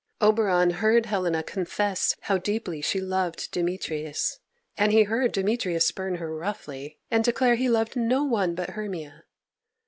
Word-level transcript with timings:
Oberon 0.19 0.71
heard 0.71 1.05
Helena 1.05 1.43
confess 1.43 2.15
how 2.21 2.39
deeply 2.39 2.81
she 2.81 2.99
loved 2.99 3.51
Demetrius, 3.51 4.39
and 4.75 4.91
he 4.91 5.03
heard 5.03 5.31
Demetrius 5.31 5.85
spurn 5.85 6.15
her 6.15 6.35
roughly, 6.35 6.97
and 7.11 7.23
declare 7.23 7.53
he 7.53 7.69
loved 7.69 7.95
no 7.95 8.23
one 8.23 8.55
but 8.55 8.71
Hermia. 8.71 9.25